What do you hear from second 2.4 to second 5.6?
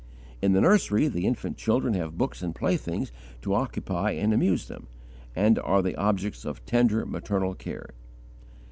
and playthings to occupy and amuse them, and